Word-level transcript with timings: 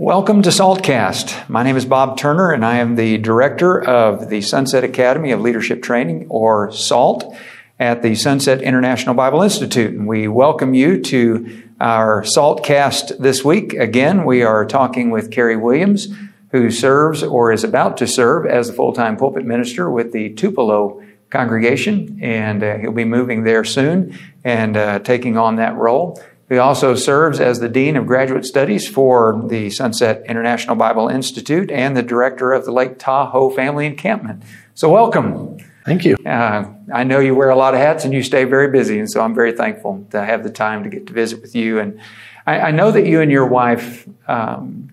Welcome 0.00 0.42
to 0.42 0.50
Saltcast. 0.50 1.48
My 1.48 1.64
name 1.64 1.76
is 1.76 1.84
Bob 1.84 2.16
Turner, 2.16 2.52
and 2.52 2.64
I 2.64 2.76
am 2.76 2.94
the 2.94 3.18
director 3.18 3.84
of 3.84 4.28
the 4.28 4.40
Sunset 4.42 4.84
Academy 4.84 5.32
of 5.32 5.40
Leadership 5.40 5.82
Training, 5.82 6.28
or 6.28 6.70
SALT, 6.70 7.36
at 7.80 8.00
the 8.02 8.14
Sunset 8.14 8.62
International 8.62 9.12
Bible 9.12 9.42
Institute. 9.42 9.92
And 9.92 10.06
we 10.06 10.28
welcome 10.28 10.72
you 10.72 11.02
to 11.02 11.64
our 11.80 12.22
Saltcast 12.22 13.18
this 13.18 13.44
week. 13.44 13.74
Again, 13.74 14.24
we 14.24 14.44
are 14.44 14.64
talking 14.64 15.10
with 15.10 15.32
Kerry 15.32 15.56
Williams, 15.56 16.06
who 16.52 16.70
serves 16.70 17.24
or 17.24 17.50
is 17.50 17.64
about 17.64 17.96
to 17.96 18.06
serve 18.06 18.46
as 18.46 18.68
a 18.68 18.72
full 18.72 18.92
time 18.92 19.16
pulpit 19.16 19.44
minister 19.44 19.90
with 19.90 20.12
the 20.12 20.32
Tupelo 20.34 21.02
congregation, 21.30 22.20
and 22.22 22.62
uh, 22.62 22.76
he'll 22.76 22.92
be 22.92 23.04
moving 23.04 23.42
there 23.42 23.64
soon 23.64 24.16
and 24.44 24.76
uh, 24.76 25.00
taking 25.00 25.36
on 25.36 25.56
that 25.56 25.74
role. 25.74 26.22
He 26.48 26.56
also 26.56 26.94
serves 26.94 27.40
as 27.40 27.60
the 27.60 27.68
Dean 27.68 27.94
of 27.96 28.06
Graduate 28.06 28.46
Studies 28.46 28.88
for 28.88 29.44
the 29.48 29.68
Sunset 29.68 30.24
International 30.26 30.76
Bible 30.76 31.08
Institute 31.08 31.70
and 31.70 31.94
the 31.94 32.02
Director 32.02 32.52
of 32.52 32.64
the 32.64 32.72
Lake 32.72 32.98
Tahoe 32.98 33.50
Family 33.50 33.84
Encampment. 33.84 34.42
So, 34.74 34.88
welcome. 34.88 35.58
Thank 35.84 36.04
you. 36.04 36.16
Uh, 36.24 36.70
I 36.92 37.04
know 37.04 37.18
you 37.18 37.34
wear 37.34 37.50
a 37.50 37.56
lot 37.56 37.74
of 37.74 37.80
hats 37.80 38.04
and 38.04 38.14
you 38.14 38.22
stay 38.22 38.44
very 38.44 38.70
busy, 38.70 38.98
and 38.98 39.10
so 39.10 39.20
I'm 39.20 39.34
very 39.34 39.52
thankful 39.52 40.06
to 40.10 40.24
have 40.24 40.42
the 40.42 40.50
time 40.50 40.84
to 40.84 40.90
get 40.90 41.06
to 41.08 41.12
visit 41.12 41.42
with 41.42 41.54
you. 41.54 41.80
And 41.80 42.00
I, 42.46 42.60
I 42.60 42.70
know 42.70 42.90
that 42.92 43.06
you 43.06 43.20
and 43.20 43.30
your 43.30 43.46
wife 43.46 44.08
um, 44.26 44.90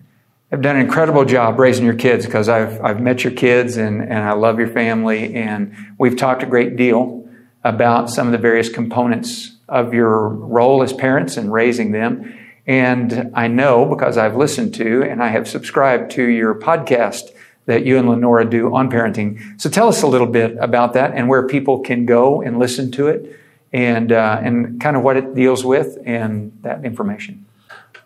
have 0.50 0.60
done 0.60 0.76
an 0.76 0.82
incredible 0.82 1.24
job 1.24 1.58
raising 1.58 1.86
your 1.86 1.94
kids 1.94 2.26
because 2.26 2.50
I've, 2.50 2.82
I've 2.82 3.00
met 3.00 3.24
your 3.24 3.32
kids 3.32 3.78
and, 3.78 4.02
and 4.02 4.18
I 4.18 4.32
love 4.32 4.58
your 4.58 4.68
family, 4.68 5.34
and 5.34 5.74
we've 5.98 6.16
talked 6.16 6.42
a 6.42 6.46
great 6.46 6.76
deal 6.76 7.26
about 7.64 8.10
some 8.10 8.26
of 8.26 8.32
the 8.32 8.38
various 8.38 8.68
components 8.68 9.55
of 9.68 9.94
your 9.94 10.28
role 10.28 10.82
as 10.82 10.92
parents 10.92 11.36
and 11.36 11.52
raising 11.52 11.92
them. 11.92 12.38
And 12.66 13.30
I 13.34 13.48
know 13.48 13.84
because 13.84 14.16
I've 14.16 14.36
listened 14.36 14.74
to 14.74 15.02
and 15.02 15.22
I 15.22 15.28
have 15.28 15.48
subscribed 15.48 16.10
to 16.12 16.24
your 16.24 16.54
podcast 16.54 17.30
that 17.66 17.84
you 17.84 17.98
and 17.98 18.08
Lenora 18.08 18.48
do 18.48 18.74
on 18.74 18.90
parenting. 18.90 19.60
So 19.60 19.68
tell 19.68 19.88
us 19.88 20.02
a 20.02 20.06
little 20.06 20.26
bit 20.26 20.56
about 20.60 20.94
that 20.94 21.12
and 21.14 21.28
where 21.28 21.46
people 21.46 21.80
can 21.80 22.06
go 22.06 22.40
and 22.40 22.58
listen 22.58 22.90
to 22.92 23.08
it 23.08 23.38
and, 23.72 24.12
uh, 24.12 24.40
and 24.42 24.80
kind 24.80 24.96
of 24.96 25.02
what 25.02 25.16
it 25.16 25.34
deals 25.34 25.64
with 25.64 25.98
and 26.04 26.56
that 26.62 26.84
information. 26.84 27.44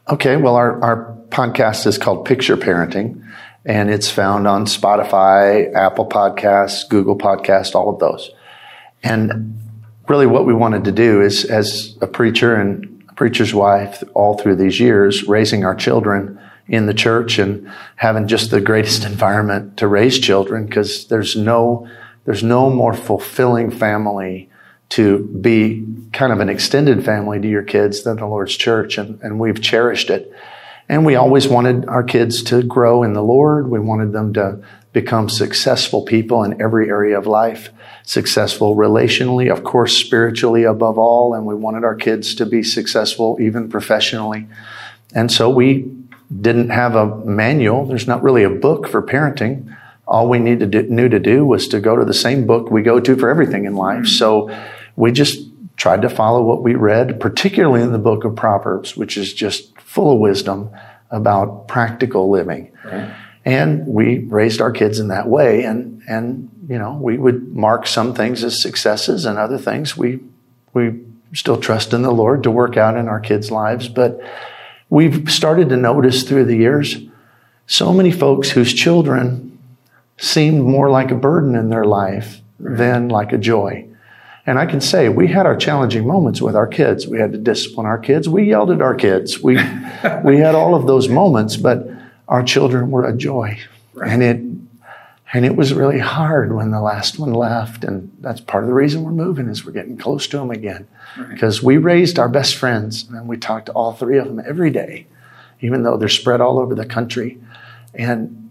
Okay, 0.09 0.37
well, 0.37 0.57
our, 0.57 0.83
our 0.83 1.19
podcast 1.29 1.87
is 1.87 1.99
called 1.99 2.25
Picture 2.25 2.57
Parenting, 2.57 3.25
and 3.65 3.91
it's 3.91 4.11
found 4.11 4.49
on 4.49 4.65
Spotify, 4.65 5.73
Apple 5.75 6.09
Podcasts, 6.09 6.89
Google 6.89 7.17
Podcasts, 7.17 7.75
all 7.75 7.91
of 7.91 8.01
those. 8.01 8.31
And 9.03 9.61
really 10.11 10.27
what 10.27 10.45
we 10.45 10.53
wanted 10.53 10.85
to 10.85 10.93
do 10.93 11.23
is, 11.23 11.45
as 11.45 11.97
a 12.01 12.07
preacher 12.07 12.57
and 12.57 13.05
a 13.09 13.15
preacher's 13.15 13.55
wife 13.55 14.03
all 14.13 14.37
through 14.37 14.57
these 14.57 14.81
years, 14.81 15.29
raising 15.29 15.65
our 15.65 15.75
children 15.75 16.39
in 16.67 16.87
the 16.87 16.95
church 16.95 17.39
and 17.39 17.71
having 17.95 18.27
just 18.27 18.51
the 18.51 18.61
greatest 18.61 19.05
environment 19.13 19.77
to 19.77 19.87
raise 19.87 20.19
children 20.19 20.67
because 20.67 21.07
there's 21.07 21.37
no, 21.37 21.89
there's 22.25 22.43
no 22.43 22.69
more 22.69 22.93
fulfilling 22.93 23.71
family 23.71 24.51
to 24.89 25.21
be 25.41 25.87
kind 26.13 26.33
of 26.33 26.41
an 26.41 26.49
extended 26.49 27.05
family 27.05 27.41
to 27.41 27.49
your 27.49 27.63
kids 27.63 28.03
than 28.03 28.17
the 28.17 28.27
Lord's 28.27 28.57
church. 28.57 28.99
And, 28.99 29.21
and 29.23 29.39
we've 29.39 29.63
cherished 29.63 30.11
it. 30.11 30.33
And 30.89 31.07
we 31.07 31.15
always 31.15 31.47
wanted 31.47 31.87
our 31.87 32.03
kids 32.03 32.43
to 32.45 32.65
grow 32.65 33.05
in 33.05 33.13
the 33.13 33.23
Lord. 33.23 33.71
We 33.71 33.79
wanted 33.79 34.11
them 34.11 34.33
to 34.35 34.61
become 34.93 35.29
successful 35.29 36.03
people 36.03 36.43
in 36.43 36.61
every 36.61 36.89
area 36.89 37.17
of 37.17 37.27
life 37.27 37.71
successful 38.11 38.75
relationally, 38.75 39.53
of 39.53 39.63
course, 39.63 39.97
spiritually 39.97 40.65
above 40.65 40.99
all, 40.99 41.33
and 41.33 41.47
we 41.47 41.55
wanted 41.55 41.85
our 41.85 41.95
kids 41.95 42.35
to 42.35 42.45
be 42.45 42.61
successful 42.63 43.39
even 43.41 43.69
professionally. 43.69 44.49
And 45.15 45.31
so 45.31 45.49
we 45.49 45.93
didn't 46.41 46.71
have 46.71 46.97
a 46.97 47.17
manual. 47.25 47.87
There's 47.87 48.09
not 48.09 48.23
really 48.23 48.43
a 48.43 48.51
book 48.51 48.89
for 48.89 49.01
parenting. 49.03 49.77
All 50.09 50.29
we 50.29 50.41
needed 50.41 50.73
to 50.73 50.83
do, 50.83 50.89
knew 50.89 51.09
to 51.09 51.21
do 51.21 51.47
was 51.47 51.69
to 51.69 51.81
go 51.81 51.95
to 51.95 52.05
the 52.05 52.15
same 52.15 52.47
book 52.47 52.71
we 52.71 52.83
go 52.83 52.99
to 52.99 53.17
for 53.17 53.29
everything 53.29 53.65
in 53.65 53.77
life. 53.77 54.05
Mm. 54.05 54.19
So 54.19 54.65
we 54.97 55.13
just 55.13 55.47
tried 55.77 56.03
to 56.03 56.11
follow 56.11 56.43
what 56.43 56.63
we 56.63 56.75
read, 56.75 57.21
particularly 57.21 57.83
in 57.83 57.93
the 57.93 57.99
book 57.99 58.25
of 58.25 58.35
Proverbs, 58.35 58.97
which 58.97 59.17
is 59.17 59.33
just 59.33 59.79
full 59.79 60.13
of 60.13 60.19
wisdom 60.19 60.71
about 61.11 61.69
practical 61.69 62.29
living. 62.29 62.73
Right. 62.85 63.15
And 63.45 63.87
we 63.87 64.19
raised 64.19 64.61
our 64.61 64.71
kids 64.71 64.99
in 64.99 65.09
that 65.09 65.29
way. 65.29 65.65
And, 65.65 66.03
and, 66.09 66.51
you 66.69 66.79
know, 66.79 66.95
we 66.95 67.17
would 67.17 67.55
mark 67.55 67.87
some 67.87 68.15
things 68.15 68.45
as 68.45 68.61
successes 68.61 69.25
and 69.25 69.39
other 69.39 69.59
things 69.59 69.97
we, 69.97 70.21
we 70.73 71.01
still 71.33 71.59
trust 71.59 71.93
in 71.93 72.03
the 72.03 72.11
Lord 72.11 72.43
to 72.43 72.51
work 72.51 72.77
out 72.77 72.97
in 72.97 73.09
our 73.09 73.21
kids' 73.21 73.51
lives. 73.51 73.89
But 73.89 74.21
we've 74.89 75.31
started 75.31 75.69
to 75.71 75.77
notice 75.77 76.23
through 76.23 76.45
the 76.45 76.57
years 76.57 76.99
so 77.67 77.93
many 77.93 78.11
folks 78.11 78.51
whose 78.51 78.75
children 78.75 79.59
seemed 80.19 80.63
more 80.63 80.91
like 80.91 81.11
a 81.11 81.15
burden 81.15 81.55
in 81.55 81.71
their 81.71 81.85
life 81.85 82.41
than 82.59 83.09
like 83.09 83.33
a 83.33 83.39
joy. 83.39 83.87
And 84.47 84.59
I 84.59 84.67
can 84.67 84.81
say 84.81 85.09
we 85.09 85.29
had 85.29 85.47
our 85.47 85.57
challenging 85.57 86.07
moments 86.07 86.43
with 86.43 86.57
our 86.57 86.67
kids. 86.67 87.07
We 87.07 87.19
had 87.19 87.33
to 87.33 87.39
discipline 87.39 87.87
our 87.87 87.99
kids. 87.99 88.29
We 88.29 88.49
yelled 88.49 88.71
at 88.71 88.83
our 88.83 88.95
kids. 88.95 89.41
We, 89.41 89.55
we 90.25 90.39
had 90.39 90.55
all 90.55 90.75
of 90.75 90.87
those 90.87 91.09
moments, 91.09 91.57
but 91.57 91.87
our 92.31 92.43
children 92.43 92.91
were 92.91 93.05
a 93.05 93.15
joy. 93.15 93.59
Right. 93.93 94.11
And 94.11 94.23
it 94.23 94.41
and 95.33 95.45
it 95.45 95.55
was 95.55 95.73
really 95.73 95.99
hard 95.99 96.55
when 96.55 96.71
the 96.71 96.81
last 96.81 97.19
one 97.19 97.33
left. 97.33 97.85
And 97.85 98.11
that's 98.21 98.41
part 98.41 98.65
of 98.65 98.69
the 98.69 98.75
reason 98.75 99.05
we're 99.05 99.13
moving 99.13 99.49
is 99.49 99.65
we're 99.65 99.73
getting 99.73 99.97
close 99.97 100.27
to 100.29 100.39
them 100.39 100.51
again. 100.51 100.89
Right. 101.17 101.29
Because 101.29 101.63
we 101.63 101.77
raised 101.77 102.19
our 102.19 102.29
best 102.29 102.57
friends 102.57 103.09
and 103.11 103.29
we 103.29 103.37
talked 103.37 103.67
to 103.67 103.73
all 103.73 103.93
three 103.93 104.19
of 104.19 104.27
them 104.27 104.43
every 104.45 104.71
day, 104.71 105.07
even 105.61 105.85
though 105.85 105.97
they're 105.97 106.09
spread 106.09 106.41
all 106.41 106.59
over 106.59 106.75
the 106.75 106.87
country. 106.87 107.39
And 107.95 108.51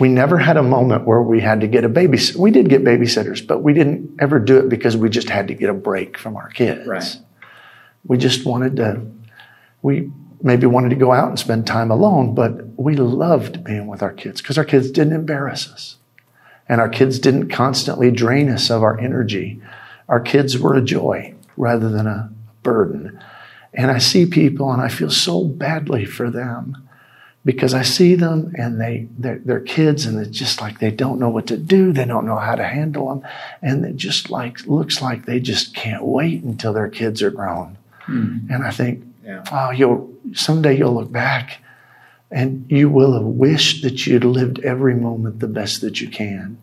we 0.00 0.08
never 0.08 0.38
had 0.38 0.56
a 0.56 0.62
moment 0.62 1.06
where 1.06 1.22
we 1.22 1.40
had 1.40 1.60
to 1.60 1.68
get 1.68 1.84
a 1.84 1.88
babysitter. 1.88 2.36
We 2.36 2.50
did 2.50 2.68
get 2.68 2.82
babysitters, 2.82 3.46
but 3.46 3.60
we 3.62 3.72
didn't 3.72 4.16
ever 4.20 4.40
do 4.40 4.58
it 4.58 4.68
because 4.68 4.96
we 4.96 5.08
just 5.08 5.28
had 5.28 5.46
to 5.48 5.54
get 5.54 5.70
a 5.70 5.74
break 5.74 6.18
from 6.18 6.36
our 6.36 6.48
kids. 6.48 6.86
Right. 6.86 7.16
We 8.04 8.18
just 8.18 8.44
wanted 8.44 8.74
to, 8.76 9.02
we 9.82 10.10
maybe 10.42 10.66
wanted 10.66 10.90
to 10.90 10.96
go 10.96 11.12
out 11.12 11.28
and 11.28 11.38
spend 11.38 11.66
time 11.66 11.90
alone, 11.90 12.34
but 12.34 12.66
we 12.78 12.96
loved 12.96 13.64
being 13.64 13.86
with 13.86 14.02
our 14.02 14.12
kids 14.12 14.42
because 14.42 14.58
our 14.58 14.64
kids 14.64 14.90
didn't 14.90 15.14
embarrass 15.14 15.70
us. 15.70 15.96
And 16.68 16.80
our 16.80 16.88
kids 16.88 17.18
didn't 17.18 17.50
constantly 17.50 18.10
drain 18.10 18.48
us 18.48 18.70
of 18.70 18.82
our 18.82 18.98
energy. 18.98 19.60
Our 20.08 20.20
kids 20.20 20.58
were 20.58 20.74
a 20.74 20.82
joy 20.82 21.34
rather 21.56 21.88
than 21.88 22.06
a 22.06 22.30
burden. 22.62 23.20
And 23.74 23.90
I 23.90 23.98
see 23.98 24.26
people 24.26 24.70
and 24.72 24.82
I 24.82 24.88
feel 24.88 25.10
so 25.10 25.44
badly 25.44 26.04
for 26.04 26.30
them 26.30 26.88
because 27.44 27.74
I 27.74 27.82
see 27.82 28.14
them 28.14 28.52
and 28.56 28.80
they, 28.80 29.08
they're, 29.18 29.40
they're, 29.44 29.60
kids 29.60 30.06
and 30.06 30.18
it's 30.20 30.36
just 30.36 30.60
like 30.60 30.78
they 30.78 30.90
don't 30.90 31.18
know 31.18 31.28
what 31.28 31.48
to 31.48 31.56
do. 31.56 31.92
They 31.92 32.04
don't 32.04 32.26
know 32.26 32.38
how 32.38 32.54
to 32.54 32.64
handle 32.64 33.08
them. 33.08 33.28
And 33.60 33.84
it 33.84 33.96
just 33.96 34.30
like, 34.30 34.66
looks 34.66 35.02
like 35.02 35.26
they 35.26 35.40
just 35.40 35.74
can't 35.74 36.04
wait 36.04 36.42
until 36.42 36.72
their 36.72 36.88
kids 36.88 37.22
are 37.22 37.30
grown. 37.30 37.76
Hmm. 38.02 38.38
And 38.50 38.62
I 38.62 38.70
think, 38.70 39.04
yeah. 39.24 39.44
oh, 39.50 39.70
you'll, 39.70 40.11
someday 40.32 40.76
you'll 40.76 40.94
look 40.94 41.12
back 41.12 41.62
and 42.30 42.64
you 42.70 42.88
will 42.88 43.12
have 43.12 43.24
wished 43.24 43.82
that 43.82 44.06
you'd 44.06 44.24
lived 44.24 44.60
every 44.60 44.94
moment 44.94 45.40
the 45.40 45.46
best 45.46 45.82
that 45.82 46.00
you 46.00 46.08
can. 46.08 46.58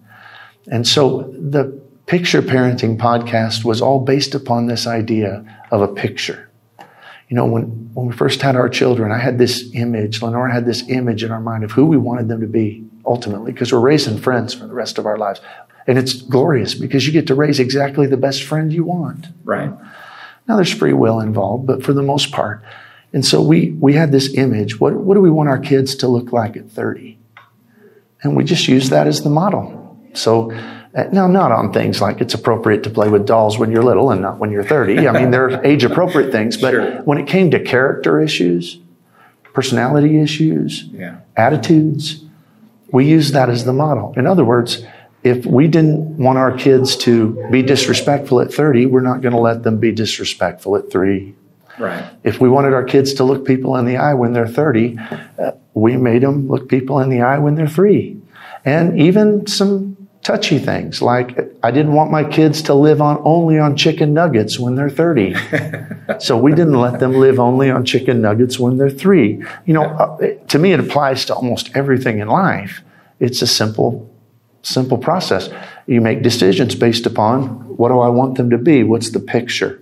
And 0.68 0.88
so 0.88 1.34
the 1.38 1.66
picture 2.08 2.42
parenting 2.42 2.98
podcast 2.98 3.64
was 3.64 3.82
all 3.82 4.00
based 4.00 4.34
upon 4.34 4.66
this 4.66 4.88
idea 4.88 5.64
of 5.72 5.82
a 5.82 5.88
picture. 5.88 6.50
You 7.30 7.36
know, 7.36 7.46
when, 7.46 7.94
when 7.94 8.08
we 8.08 8.14
first 8.14 8.42
had 8.42 8.56
our 8.56 8.68
children, 8.68 9.12
I 9.12 9.20
had 9.20 9.38
this 9.38 9.70
image, 9.74 10.24
Lenora 10.24 10.52
had 10.52 10.66
this 10.66 10.90
image 10.90 11.24
in 11.24 11.32
our 11.32 11.40
mind 11.40 11.64
of 11.64 11.72
who 11.72 11.86
we 11.86 11.98
wanted 11.98 12.28
them 12.28 12.42
to 12.42 12.48
be 12.48 12.84
ultimately, 13.06 13.52
because 13.52 13.72
we're 13.72 13.80
raising 13.80 14.18
friends 14.18 14.56
for 14.56 14.66
the 14.66 14.74
rest 14.74 14.98
of 14.98 15.06
our 15.06 15.18
lives. 15.18 15.40
And 15.86 15.98
it's 15.98 16.14
glorious 16.14 16.74
because 16.74 17.06
you 17.06 17.14
get 17.14 17.28
to 17.28 17.36
raise 17.36 17.60
exactly 17.60 18.08
the 18.08 18.18
best 18.18 18.44
friend 18.44 18.74
you 18.74 18.84
want. 18.84 19.28
Right. 19.44 19.72
Now 20.48 20.56
there's 20.56 20.74
free 20.74 20.94
will 20.94 21.20
involved, 21.20 21.68
but 21.68 21.84
for 21.84 21.94
the 21.94 22.02
most 22.02 22.32
part, 22.32 22.64
and 23.14 23.26
so 23.26 23.42
we, 23.42 23.72
we 23.72 23.94
had 23.94 24.12
this 24.12 24.34
image. 24.36 24.80
What, 24.80 24.94
what 24.94 25.16
do 25.16 25.22
we 25.22 25.32
want 25.32 25.50
our 25.50 25.58
kids 25.58 25.96
to 25.96 26.08
look 26.08 26.32
like 26.32 26.56
at 26.56 26.70
30? 26.70 27.18
And 28.22 28.36
we 28.36 28.44
just 28.44 28.68
use 28.68 28.90
that 28.90 29.08
as 29.08 29.22
the 29.22 29.30
model. 29.30 29.98
So, 30.14 30.52
uh, 30.52 31.04
now, 31.12 31.28
not 31.28 31.52
on 31.52 31.72
things 31.72 32.02
like 32.02 32.20
it's 32.20 32.34
appropriate 32.34 32.84
to 32.84 32.90
play 32.90 33.10
with 33.10 33.26
dolls 33.26 33.58
when 33.58 33.72
you're 33.72 33.84
little 33.84 34.12
and 34.12 34.22
not 34.22 34.40
when 34.40 34.52
you're 34.52 34.64
30. 34.64 35.08
I 35.08 35.12
mean, 35.12 35.32
they're 35.32 35.64
age 35.66 35.84
appropriate 35.84 36.32
things, 36.32 36.58
but 36.58 36.72
sure. 36.72 37.02
when 37.04 37.20
it 37.20 37.28
came 37.28 37.52
to 37.52 37.60
character 37.60 38.20
issues, 38.20 38.80
personality 39.54 40.20
issues, 40.20 40.84
yeah. 40.86 41.20
attitudes, 41.38 42.24
we 42.92 43.06
use 43.08 43.32
that 43.34 43.50
as 43.50 43.66
the 43.66 43.74
model. 43.74 44.14
In 44.18 44.26
other 44.26 44.44
words, 44.44 44.84
if 45.24 45.46
we 45.46 45.68
didn't 45.68 46.18
want 46.18 46.40
our 46.40 46.58
kids 46.58 46.96
to 46.98 47.48
be 47.52 47.62
disrespectful 47.62 48.42
at 48.42 48.52
30, 48.52 48.88
we're 48.88 49.02
not 49.02 49.22
going 49.22 49.34
to 49.34 49.40
let 49.40 49.64
them 49.64 49.78
be 49.78 49.92
disrespectful 49.92 50.76
at 50.76 50.90
3, 50.92 51.36
Right. 51.80 52.12
If 52.24 52.42
we 52.42 52.50
wanted 52.50 52.74
our 52.74 52.84
kids 52.84 53.14
to 53.16 53.24
look 53.24 53.46
people 53.46 53.78
in 53.78 53.86
the 53.86 53.98
eye 53.98 54.14
when 54.14 54.34
they're 54.34 54.48
30, 54.48 54.98
uh, 54.98 55.52
we 55.74 55.96
made 55.98 56.22
them 56.22 56.48
look 56.50 56.68
people 56.68 57.00
in 57.00 57.10
the 57.10 57.22
eye 57.22 57.40
when 57.40 57.56
they're 57.56 57.68
three. 57.68 58.22
And 58.66 59.00
even 59.00 59.48
some 59.48 59.96
touchy 60.22 60.60
things 60.60 61.02
like 61.02 61.40
I 61.64 61.72
didn't 61.72 61.94
want 61.94 62.12
my 62.12 62.24
kids 62.24 62.62
to 62.64 62.74
live 62.74 63.02
on 63.02 63.22
only 63.24 63.58
on 63.58 63.78
chicken 63.78 64.14
nuggets 64.14 64.60
when 64.60 64.76
they're 64.76 64.90
30. 64.90 65.34
so 66.20 66.38
we 66.38 66.52
didn't 66.52 66.80
let 66.80 67.00
them 67.00 67.14
live 67.14 67.40
only 67.40 67.72
on 67.72 67.86
chicken 67.86 68.22
nuggets 68.22 68.60
when 68.60 68.78
they're 68.78 68.90
3. 68.90 69.44
You 69.66 69.74
know, 69.74 69.84
uh, 69.84 70.34
to 70.50 70.60
me 70.60 70.74
it 70.74 70.80
applies 70.80 71.26
to 71.26 71.36
almost 71.36 71.76
everything 71.76 72.20
in 72.20 72.28
life. 72.28 72.82
It's 73.20 73.42
a 73.42 73.48
simple 73.48 74.10
simple 74.62 74.98
process. 74.98 75.50
You 75.88 76.02
make 76.02 76.22
decisions 76.22 76.76
based 76.76 77.06
upon 77.06 77.78
what 77.78 77.90
do 77.90 78.00
I 78.00 78.10
want 78.10 78.36
them 78.36 78.50
to 78.50 78.58
be? 78.58 78.84
What's 78.84 79.12
the 79.12 79.22
picture? 79.22 79.82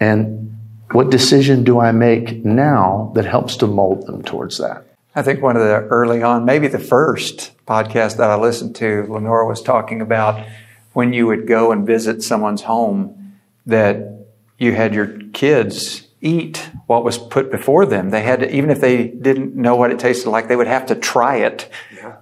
And 0.00 0.58
what 0.92 1.10
decision 1.10 1.64
do 1.64 1.80
I 1.80 1.92
make 1.92 2.44
now 2.44 3.12
that 3.14 3.24
helps 3.24 3.56
to 3.56 3.66
mold 3.66 4.06
them 4.06 4.22
towards 4.22 4.58
that? 4.58 4.86
I 5.14 5.22
think 5.22 5.42
one 5.42 5.56
of 5.56 5.62
the 5.62 5.74
early 5.88 6.22
on, 6.22 6.44
maybe 6.44 6.68
the 6.68 6.78
first 6.78 7.52
podcast 7.66 8.16
that 8.16 8.30
I 8.30 8.36
listened 8.36 8.76
to, 8.76 9.06
Lenora 9.08 9.46
was 9.46 9.62
talking 9.62 10.00
about 10.00 10.46
when 10.92 11.12
you 11.12 11.26
would 11.26 11.46
go 11.46 11.72
and 11.72 11.86
visit 11.86 12.22
someone's 12.22 12.62
home 12.62 13.38
that 13.66 14.26
you 14.58 14.74
had 14.74 14.94
your 14.94 15.18
kids 15.32 16.06
eat 16.20 16.70
what 16.86 17.04
was 17.04 17.18
put 17.18 17.50
before 17.50 17.84
them. 17.84 18.10
They 18.10 18.22
had 18.22 18.40
to, 18.40 18.54
even 18.54 18.70
if 18.70 18.80
they 18.80 19.08
didn't 19.08 19.54
know 19.56 19.76
what 19.76 19.90
it 19.90 19.98
tasted 19.98 20.30
like, 20.30 20.48
they 20.48 20.56
would 20.56 20.66
have 20.66 20.86
to 20.86 20.94
try 20.94 21.36
it. 21.36 21.68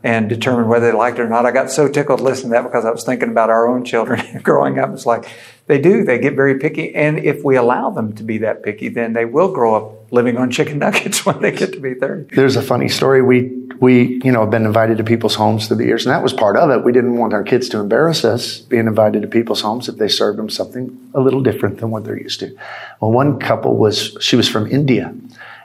And 0.02 0.28
determine 0.28 0.68
whether 0.68 0.90
they 0.90 0.96
liked 0.96 1.18
it 1.18 1.22
or 1.22 1.28
not. 1.28 1.46
I 1.46 1.50
got 1.50 1.70
so 1.70 1.88
tickled 1.88 2.20
listening 2.20 2.50
to 2.50 2.56
that 2.56 2.62
because 2.64 2.84
I 2.84 2.90
was 2.90 3.04
thinking 3.04 3.30
about 3.30 3.50
our 3.50 3.68
own 3.68 3.84
children 3.84 4.40
growing 4.42 4.78
up. 4.78 4.90
It's 4.92 5.06
like 5.06 5.26
they 5.70 5.80
do, 5.80 6.02
they 6.02 6.18
get 6.18 6.34
very 6.34 6.58
picky. 6.58 6.92
And 6.96 7.20
if 7.20 7.44
we 7.44 7.54
allow 7.54 7.90
them 7.90 8.12
to 8.14 8.24
be 8.24 8.38
that 8.38 8.64
picky, 8.64 8.88
then 8.88 9.12
they 9.12 9.24
will 9.24 9.52
grow 9.52 9.76
up 9.76 10.12
living 10.12 10.36
on 10.36 10.50
chicken 10.50 10.78
nuggets 10.80 11.24
when 11.24 11.40
they 11.40 11.52
get 11.52 11.72
to 11.74 11.80
be 11.80 11.94
30. 11.94 12.34
There's 12.34 12.56
a 12.56 12.62
funny 12.62 12.88
story. 12.88 13.22
We, 13.22 13.68
we, 13.78 14.20
you 14.24 14.32
know, 14.32 14.40
have 14.40 14.50
been 14.50 14.66
invited 14.66 14.98
to 14.98 15.04
people's 15.04 15.36
homes 15.36 15.68
through 15.68 15.76
the 15.76 15.84
years, 15.84 16.04
and 16.04 16.12
that 16.12 16.24
was 16.24 16.32
part 16.32 16.56
of 16.56 16.70
it. 16.70 16.84
We 16.84 16.90
didn't 16.90 17.16
want 17.16 17.32
our 17.34 17.44
kids 17.44 17.68
to 17.68 17.78
embarrass 17.78 18.24
us 18.24 18.58
being 18.58 18.88
invited 18.88 19.22
to 19.22 19.28
people's 19.28 19.60
homes 19.60 19.88
if 19.88 19.96
they 19.96 20.08
served 20.08 20.38
them 20.38 20.50
something 20.50 21.10
a 21.14 21.20
little 21.20 21.40
different 21.40 21.78
than 21.78 21.90
what 21.90 22.04
they're 22.04 22.18
used 22.18 22.40
to. 22.40 22.56
Well, 22.98 23.12
one 23.12 23.38
couple 23.38 23.76
was, 23.76 24.16
she 24.20 24.34
was 24.34 24.48
from 24.48 24.66
India, 24.66 25.14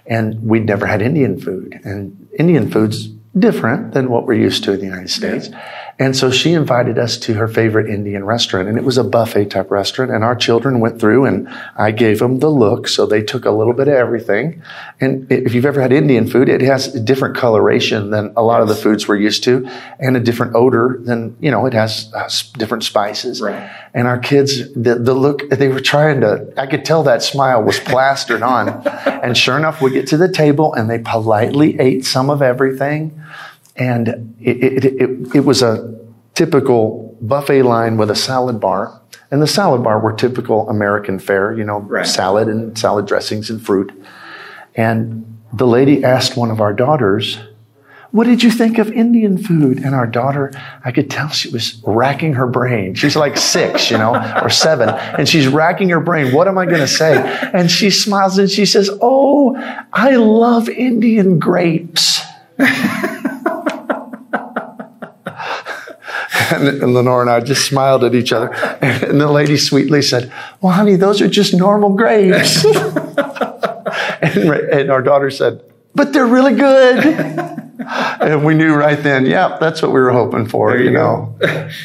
and 0.06 0.40
we'd 0.44 0.66
never 0.66 0.86
had 0.86 1.02
Indian 1.02 1.40
food. 1.40 1.82
And 1.84 2.28
Indian 2.38 2.70
food's 2.70 3.10
different 3.38 3.94
than 3.94 4.10
what 4.10 4.26
we're 4.26 4.34
used 4.34 4.64
to 4.64 4.74
in 4.74 4.80
the 4.80 4.86
United 4.86 5.10
States. 5.10 5.50
And 5.98 6.14
so 6.14 6.30
she 6.30 6.52
invited 6.52 7.00
us 7.00 7.18
to 7.20 7.36
her 7.36 7.48
favorite 7.48 7.90
Indian 7.90 8.26
restaurant, 8.26 8.68
and 8.68 8.78
it 8.78 8.84
was 8.84 8.98
a 8.98 9.04
buffet 9.04 9.46
type 9.46 9.72
restaurant. 9.72 10.12
And 10.12 10.26
our 10.26 10.36
children 10.36 10.82
went 10.82 11.00
through, 11.00 11.24
and 11.24 11.48
I 11.78 11.92
gave 11.92 12.20
them 12.20 12.40
the 12.40 12.50
look, 12.50 12.90
so 12.90 13.06
they 13.06 13.22
took 13.22 13.46
a 13.46 13.52
little 13.52 13.72
bit 13.72 13.88
of 13.88 13.94
everything. 13.94 14.62
And 15.00 15.32
if 15.32 15.54
you've 15.54 15.66
ever 15.66 15.82
had 15.82 15.94
Indian 15.94 16.28
food, 16.28 16.50
it 16.50 16.60
has 16.60 16.94
a 16.94 17.00
different 17.00 17.38
coloration 17.38 18.10
than 18.10 18.34
a 18.36 18.44
lot 18.44 18.60
yes. 18.60 18.64
of 18.64 18.76
the 18.76 18.76
foods 18.76 19.08
we're 19.08 19.16
used 19.16 19.46
to, 19.46 19.70
and 19.98 20.18
a 20.18 20.20
different 20.20 20.54
odor 20.54 21.00
than 21.02 21.38
you 21.40 21.50
know. 21.50 21.66
It 21.66 21.74
has 21.74 22.12
uh, 22.14 22.30
different 22.58 22.84
spices. 22.84 23.42
Right. 23.42 23.72
And 23.94 24.06
our 24.06 24.20
kids, 24.20 24.74
the, 24.74 24.96
the 24.96 25.14
look 25.14 25.50
they 25.50 25.70
were 25.70 25.80
trying 25.80 26.20
to, 26.22 26.52
I 26.58 26.68
could 26.68 26.84
tell 26.84 27.04
that 27.04 27.24
smile 27.24 27.64
was 27.64 27.80
plastered 27.80 28.42
on. 28.42 28.68
and 29.06 29.38
sure 29.38 29.58
enough, 29.58 29.82
we 29.82 29.92
get 29.92 30.08
to 30.08 30.18
the 30.18 30.30
table, 30.30 30.74
and 30.74 30.90
they 30.90 31.00
politely 31.00 31.80
ate 31.80 32.04
some 32.04 32.30
of 32.30 32.42
everything 32.42 33.22
and 33.76 34.36
it, 34.40 34.64
it, 34.64 34.86
it, 34.86 35.36
it, 35.36 35.42
was 35.42 35.62
a 35.62 36.00
typical 36.34 37.18
buffet 37.22 37.64
line 37.64 37.98
with 37.98 38.10
a 38.10 38.16
salad 38.16 38.60
bar. 38.60 39.02
And 39.32 39.42
the 39.42 39.48
salad 39.48 39.84
bar 39.84 40.00
were 40.00 40.14
typical 40.14 40.70
American 40.70 41.20
fare, 41.20 41.54
you 41.54 41.64
know, 41.64 41.80
right. 41.80 42.08
salad 42.08 42.48
and 42.48 42.78
salad 42.78 43.06
dressings 43.06 43.50
and 43.50 43.64
fruit. 43.64 43.92
And 44.76 45.40
the 45.52 45.68
lady 45.68 46.04
asked 46.04 46.38
one 46.38 46.52
of 46.52 46.62
our 46.62 46.74
daughters, 46.74 47.40
What 48.12 48.28
did 48.28 48.44
you 48.44 48.52
think 48.52 48.78
of 48.78 48.92
Indian 48.92 49.38
food? 49.38 49.80
And 49.80 49.94
our 49.94 50.08
daughter, 50.08 50.52
I 50.86 50.92
could 50.92 51.10
tell 51.10 51.30
she 51.30 51.50
was 51.50 51.82
racking 51.86 52.34
her 52.34 52.48
brain. 52.48 52.94
She's 52.94 53.16
like 53.16 53.36
six, 53.36 53.92
you 53.92 53.98
know, 53.98 54.16
or 54.42 54.50
seven. 54.50 54.90
And 54.90 55.28
she's 55.28 55.48
racking 55.48 55.90
her 55.90 56.00
brain. 56.00 56.34
What 56.34 56.48
am 56.48 56.58
I 56.58 56.66
going 56.66 56.80
to 56.80 56.88
say? 56.88 57.18
And 57.54 57.70
she 57.70 57.90
smiles 57.90 58.38
and 58.38 58.50
she 58.50 58.66
says, 58.66 58.90
Oh, 59.02 59.56
I 59.92 60.16
love 60.16 60.70
Indian 60.70 61.40
grapes. 61.40 62.22
And, 66.62 66.94
Lenore 66.94 67.22
and 67.22 67.30
I 67.30 67.40
just 67.40 67.66
smiled 67.66 68.04
at 68.04 68.16
each 68.16 68.32
other. 68.32 68.54
And 68.82 69.20
the 69.20 69.32
lady 69.32 69.58
sweetly 69.58 70.02
said, 70.02 70.32
Well, 70.62 70.74
honey, 70.74 70.96
those 70.96 71.22
are 71.22 71.28
just 71.28 71.54
normal 71.54 71.94
grapes. 71.96 72.66
and, 74.22 74.50
and 74.50 74.92
our 74.92 75.02
daughter 75.02 75.30
said, 75.30 75.62
But 75.94 76.14
they're 76.14 76.28
really 76.28 76.56
good. 76.56 77.06
and 77.80 78.46
we 78.46 78.54
knew 78.54 78.74
right 78.74 79.02
then, 79.02 79.26
yeah, 79.26 79.58
that's 79.60 79.82
what 79.82 79.92
we 79.92 80.00
were 80.00 80.12
hoping 80.12 80.48
for, 80.48 80.78
you, 80.78 80.86
you 80.86 80.92
know. 80.92 81.38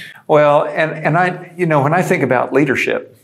well, 0.26 0.64
and, 0.64 0.92
and 0.92 1.16
I, 1.16 1.52
you 1.56 1.66
know, 1.66 1.82
when 1.82 1.92
I 1.92 2.02
think 2.02 2.22
about 2.22 2.52
leadership 2.52 3.16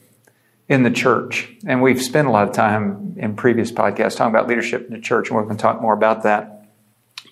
in 0.68 0.82
the 0.82 0.90
church, 0.90 1.48
and 1.66 1.80
we've 1.80 2.02
spent 2.02 2.26
a 2.28 2.30
lot 2.30 2.48
of 2.48 2.54
time 2.54 3.14
in 3.16 3.36
previous 3.36 3.70
podcasts 3.70 4.16
talking 4.16 4.34
about 4.34 4.48
leadership 4.48 4.86
in 4.86 4.92
the 4.92 5.00
church, 5.00 5.28
and 5.28 5.36
we're 5.36 5.44
going 5.44 5.56
to 5.56 5.62
talk 5.62 5.80
more 5.80 5.94
about 5.94 6.24
that. 6.24 6.68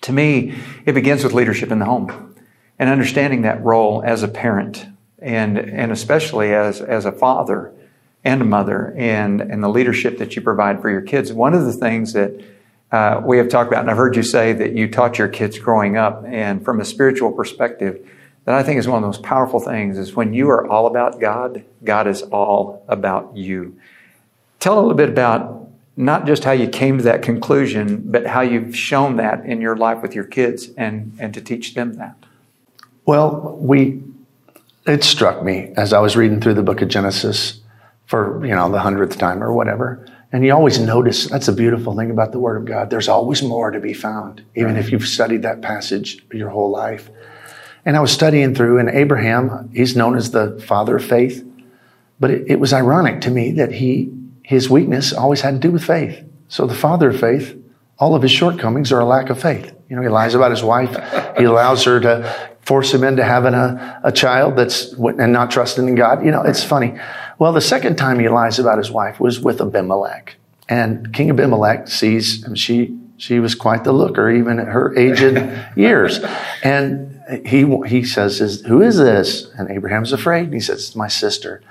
To 0.01 0.11
me, 0.11 0.55
it 0.85 0.93
begins 0.93 1.23
with 1.23 1.33
leadership 1.33 1.71
in 1.71 1.79
the 1.79 1.85
home 1.85 2.34
and 2.77 2.89
understanding 2.89 3.41
that 3.43 3.63
role 3.63 4.03
as 4.05 4.23
a 4.23 4.27
parent 4.27 4.87
and, 5.19 5.57
and 5.57 5.91
especially 5.91 6.53
as, 6.53 6.81
as 6.81 7.05
a 7.05 7.11
father 7.11 7.73
and 8.23 8.41
a 8.41 8.45
mother 8.45 8.93
and, 8.97 9.41
and 9.41 9.63
the 9.63 9.69
leadership 9.69 10.17
that 10.17 10.35
you 10.35 10.41
provide 10.41 10.81
for 10.81 10.89
your 10.89 11.01
kids. 11.01 11.31
One 11.31 11.53
of 11.53 11.65
the 11.65 11.73
things 11.73 12.13
that 12.13 12.43
uh, 12.91 13.21
we 13.25 13.37
have 13.37 13.49
talked 13.49 13.69
about, 13.69 13.81
and 13.81 13.91
I've 13.91 13.97
heard 13.97 14.15
you 14.15 14.23
say 14.23 14.53
that 14.53 14.73
you 14.73 14.89
taught 14.89 15.17
your 15.17 15.27
kids 15.27 15.57
growing 15.59 15.97
up, 15.97 16.23
and 16.27 16.63
from 16.63 16.79
a 16.79 16.85
spiritual 16.85 17.31
perspective, 17.31 18.07
that 18.45 18.55
I 18.55 18.63
think 18.63 18.79
is 18.79 18.87
one 18.87 18.97
of 18.97 19.01
the 19.01 19.07
most 19.07 19.23
powerful 19.23 19.59
things 19.59 19.97
is 19.97 20.15
when 20.15 20.33
you 20.33 20.49
are 20.49 20.67
all 20.67 20.87
about 20.87 21.19
God, 21.19 21.65
God 21.83 22.07
is 22.07 22.21
all 22.23 22.85
about 22.87 23.35
you. 23.35 23.77
Tell 24.59 24.77
a 24.77 24.81
little 24.81 24.95
bit 24.95 25.09
about 25.09 25.69
not 25.97 26.25
just 26.25 26.43
how 26.43 26.51
you 26.51 26.67
came 26.67 26.97
to 26.97 27.03
that 27.05 27.21
conclusion, 27.21 28.03
but 28.05 28.27
how 28.27 28.41
you've 28.41 28.75
shown 28.75 29.15
that 29.15 29.45
in 29.45 29.61
your 29.61 29.75
life 29.75 30.01
with 30.01 30.13
your 30.13 30.25
kids 30.25 30.69
and, 30.77 31.15
and 31.19 31.33
to 31.33 31.41
teach 31.41 31.73
them 31.73 31.93
that. 31.93 32.15
Well, 33.05 33.57
we 33.59 34.01
it 34.85 35.03
struck 35.03 35.43
me 35.43 35.73
as 35.77 35.93
I 35.93 35.99
was 35.99 36.15
reading 36.15 36.39
through 36.39 36.53
the 36.55 36.63
book 36.63 36.81
of 36.81 36.89
Genesis 36.89 37.59
for, 38.05 38.45
you 38.45 38.53
know, 38.53 38.69
the 38.69 38.79
hundredth 38.79 39.17
time 39.17 39.43
or 39.43 39.51
whatever. 39.51 40.05
And 40.31 40.45
you 40.45 40.53
always 40.53 40.79
notice 40.79 41.27
that's 41.27 41.47
a 41.47 41.53
beautiful 41.53 41.95
thing 41.95 42.11
about 42.11 42.31
the 42.31 42.39
Word 42.39 42.57
of 42.57 42.65
God. 42.65 42.89
There's 42.89 43.07
always 43.07 43.41
more 43.41 43.71
to 43.71 43.79
be 43.79 43.93
found, 43.93 44.43
even 44.55 44.73
right. 44.73 44.83
if 44.83 44.91
you've 44.91 45.07
studied 45.07 45.43
that 45.43 45.61
passage 45.61 46.23
your 46.31 46.49
whole 46.49 46.69
life. 46.69 47.09
And 47.85 47.95
I 47.95 47.99
was 47.99 48.11
studying 48.11 48.53
through, 48.53 48.79
and 48.79 48.89
Abraham, 48.89 49.69
he's 49.73 49.95
known 49.95 50.17
as 50.17 50.31
the 50.31 50.59
father 50.59 50.97
of 50.97 51.05
faith. 51.05 51.45
But 52.19 52.31
it, 52.31 52.51
it 52.51 52.59
was 52.59 52.73
ironic 52.73 53.21
to 53.21 53.31
me 53.31 53.51
that 53.51 53.71
he 53.71 54.11
his 54.43 54.69
weakness 54.69 55.11
always 55.11 55.41
had 55.41 55.55
to 55.55 55.59
do 55.59 55.71
with 55.71 55.83
faith. 55.83 56.23
So 56.47 56.67
the 56.67 56.75
father 56.75 57.09
of 57.09 57.19
faith, 57.19 57.59
all 57.97 58.13
of 58.13 58.21
his 58.21 58.31
shortcomings 58.31 58.91
are 58.91 58.99
a 58.99 59.05
lack 59.05 59.31
of 59.31 59.41
faith. 59.41 59.73
You 59.89 59.95
know, 59.95 60.03
he 60.03 60.09
lies 60.09 60.35
about 60.35 60.51
his 60.51 60.63
wife. 60.63 60.91
He 61.37 61.45
allows 61.45 61.83
her 61.85 61.99
to 62.01 62.54
force 62.65 62.93
him 62.93 63.03
into 63.03 63.23
having 63.23 63.53
a, 63.53 64.01
a 64.03 64.11
child 64.11 64.57
that's 64.57 64.93
and 64.93 65.31
not 65.31 65.51
trusting 65.51 65.87
in 65.87 65.95
God. 65.95 66.25
You 66.25 66.31
know, 66.31 66.41
it's 66.41 66.63
funny. 66.63 66.99
Well, 67.37 67.53
the 67.53 67.61
second 67.61 67.95
time 67.95 68.19
he 68.19 68.27
lies 68.27 68.59
about 68.59 68.77
his 68.77 68.91
wife 68.91 69.19
was 69.19 69.39
with 69.39 69.61
Abimelech, 69.61 70.35
and 70.67 71.13
King 71.13 71.29
Abimelech 71.29 71.87
sees 71.87 72.43
and 72.43 72.57
she 72.57 72.97
she 73.17 73.39
was 73.39 73.55
quite 73.55 73.85
the 73.85 73.93
looker, 73.93 74.29
even 74.29 74.59
at 74.59 74.67
her 74.67 74.97
aged 74.97 75.39
years, 75.77 76.19
and 76.63 77.21
he 77.45 77.65
he 77.87 78.03
says, 78.03 78.61
"Who 78.67 78.81
is 78.81 78.97
this?" 78.97 79.49
And 79.57 79.69
Abraham's 79.69 80.11
afraid, 80.11 80.45
and 80.45 80.53
he 80.53 80.59
says, 80.59 80.87
"It's 80.87 80.95
my 80.95 81.07
sister." 81.07 81.61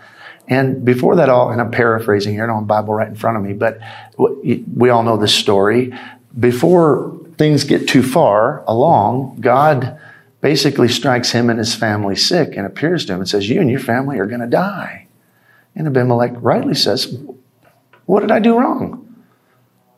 And 0.47 0.85
before 0.85 1.17
that 1.17 1.31
all, 1.31 1.51
and 1.51 1.61
I'm 1.61 1.71
paraphrasing 1.71 2.35
here, 2.35 2.45
I 2.45 2.47
don't 2.47 2.57
have 2.57 2.65
a 2.65 2.67
Bible 2.67 2.93
right 2.93 3.09
in 3.09 3.15
front 3.15 3.39
of 3.39 3.43
me, 3.43 3.55
but 3.55 3.81
we 4.19 4.91
all 4.91 5.03
know 5.03 5.17
this 5.17 5.35
story. 5.35 5.95
Before 6.39 7.19
things 7.39 7.65
get 7.65 7.89
too 7.89 8.03
far 8.03 8.63
along, 8.67 9.39
God 9.41 9.99
basically 10.45 10.89
strikes 10.89 11.31
him 11.31 11.49
and 11.49 11.59
his 11.59 11.75
family 11.75 12.15
sick 12.15 12.55
and 12.55 12.67
appears 12.67 13.07
to 13.07 13.15
him 13.15 13.21
and 13.21 13.27
says, 13.27 13.49
You 13.49 13.63
and 13.63 13.71
your 13.71 13.81
family 13.81 14.19
are 14.19 14.27
going 14.27 14.43
to 14.43 14.47
die. 14.47 15.07
And 15.75 15.87
Abimelech 15.87 16.33
rightly 16.37 16.75
says, 16.75 17.17
What 18.05 18.21
did 18.21 18.31
I 18.31 18.41
do 18.41 18.59
wrong? 18.59 19.25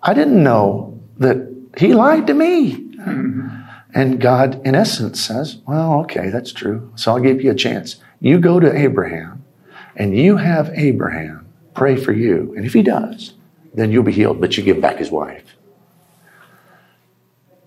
I 0.00 0.14
didn't 0.14 0.40
know 0.40 1.00
that 1.16 1.52
he 1.76 1.94
lied 1.94 2.28
to 2.28 2.34
me. 2.34 2.74
Mm-hmm. 2.76 3.48
And 3.92 4.20
God, 4.20 4.64
in 4.64 4.76
essence, 4.76 5.20
says, 5.20 5.56
Well, 5.66 5.94
okay, 6.02 6.30
that's 6.30 6.52
true. 6.52 6.92
So 6.94 7.10
I'll 7.10 7.20
give 7.20 7.42
you 7.42 7.50
a 7.50 7.56
chance. 7.56 7.96
You 8.20 8.38
go 8.38 8.60
to 8.60 8.72
Abraham 8.72 9.44
and 9.96 10.16
you 10.16 10.36
have 10.36 10.70
Abraham 10.74 11.48
pray 11.74 11.96
for 11.96 12.12
you. 12.12 12.54
And 12.56 12.64
if 12.64 12.72
he 12.72 12.82
does, 12.82 13.34
then 13.74 13.90
you'll 13.90 14.04
be 14.04 14.12
healed, 14.12 14.40
but 14.40 14.56
you 14.56 14.62
give 14.62 14.80
back 14.80 14.98
his 14.98 15.10
wife. 15.10 15.56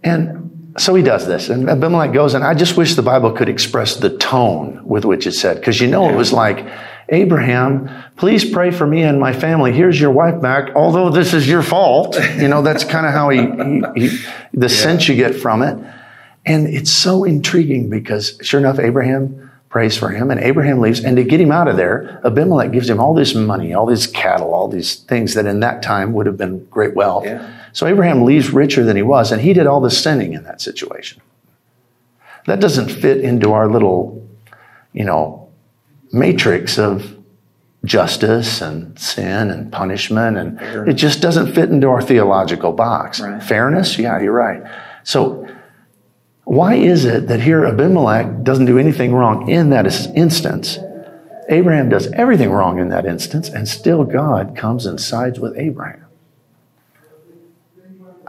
And 0.02 0.39
so 0.80 0.96
he 0.96 1.04
does 1.04 1.28
this. 1.28 1.50
And 1.50 1.70
Abimelech 1.70 2.14
goes, 2.14 2.34
and 2.34 2.44
I 2.44 2.54
just 2.54 2.78
wish 2.78 2.96
the 2.96 3.02
Bible 3.02 3.32
could 3.32 3.50
express 3.50 3.96
the 3.96 4.16
tone 4.18 4.82
with 4.86 5.06
which 5.06 5.28
it 5.28 5.34
said, 5.34 5.58
because 5.58 5.80
you 5.82 5.88
know 5.88 6.10
it 6.10 6.16
was 6.16 6.32
like, 6.32 6.66
Abraham, 7.10 7.90
please 8.18 8.50
pray 8.50 8.72
for 8.72 8.86
me 8.86 9.02
and 9.02 9.20
my 9.20 9.34
family. 9.34 9.72
Here's 9.72 10.00
your 10.00 10.12
wife 10.12 10.42
back, 10.42 10.76
although 10.76 11.10
this 11.10 11.34
is 11.34 11.48
your 11.48 11.64
fault. 11.64 12.16
You 12.38 12.48
know, 12.48 12.62
that's 12.62 12.84
kind 12.84 13.06
of 13.06 13.14
how 13.14 13.30
he, 13.30 13.40
he, 13.40 14.08
he 14.10 14.26
the 14.54 14.68
yeah. 14.68 14.68
sense 14.68 15.08
you 15.08 15.16
get 15.16 15.36
from 15.36 15.62
it. 15.64 15.78
And 16.46 16.68
it's 16.68 16.92
so 16.92 17.24
intriguing 17.24 17.90
because 17.90 18.38
sure 18.42 18.60
enough, 18.60 18.80
Abraham 18.80 19.52
prays 19.70 19.98
for 19.98 20.10
him, 20.10 20.32
and 20.32 20.40
Abraham 20.40 20.80
leaves. 20.80 21.04
And 21.04 21.16
to 21.18 21.24
get 21.24 21.40
him 21.40 21.52
out 21.52 21.68
of 21.68 21.78
there, 21.78 22.20
Abimelech 22.24 22.72
gives 22.72 22.90
him 22.90 23.00
all 23.00 23.14
this 23.14 23.36
money, 23.36 23.74
all 23.74 23.86
these 23.86 24.08
cattle, 24.08 24.54
all 24.54 24.68
these 24.68 24.96
things 24.96 25.36
that 25.36 25.46
in 25.46 25.60
that 25.60 25.84
time 25.84 26.14
would 26.14 26.26
have 26.26 26.38
been 26.38 26.66
great 26.66 26.96
wealth. 26.96 27.26
Yeah. 27.26 27.59
So 27.74 27.88
Abraham 27.88 28.24
leaves 28.24 28.52
richer 28.52 28.84
than 28.84 28.96
he 28.96 29.02
was, 29.02 29.32
and 29.32 29.42
he 29.42 29.54
did 29.54 29.68
all 29.68 29.82
the 29.82 29.92
sinning 29.92 30.34
in 30.34 30.44
that 30.44 30.62
situation. 30.62 31.22
That 32.46 32.60
doesn't 32.60 32.90
fit 32.90 33.22
into 33.22 33.54
our 33.54 33.68
little, 33.68 34.28
you 34.94 35.06
know, 35.06 35.50
matrix 36.12 36.80
of 36.80 37.16
justice 37.86 38.62
and 38.62 38.98
sin 39.00 39.50
and 39.50 39.72
punishment, 39.72 40.38
and 40.38 40.60
it 40.90 40.94
just 40.94 41.22
doesn't 41.22 41.54
fit 41.54 41.70
into 41.70 41.88
our 41.88 42.02
theological 42.02 42.72
box. 42.74 43.20
Right. 43.20 43.42
Fairness, 43.42 43.98
yeah, 43.98 44.20
you're 44.20 44.34
right. 44.34 44.64
So 45.04 45.48
why 46.44 46.74
is 46.76 47.06
it 47.06 47.28
that 47.28 47.42
here 47.42 47.64
Abimelech 47.66 48.44
doesn't 48.44 48.66
do 48.66 48.80
anything 48.80 49.14
wrong 49.14 49.50
in 49.50 49.70
that 49.70 49.86
instance? 50.16 50.80
Abraham 51.48 51.90
does 51.90 52.08
everything 52.14 52.52
wrong 52.52 52.80
in 52.80 52.90
that 52.90 53.06
instance, 53.06 53.50
and 53.50 53.68
still 53.68 54.04
God 54.04 54.56
comes 54.56 54.86
and 54.86 55.00
sides 55.00 55.40
with 55.40 55.58
Abraham. 55.58 56.06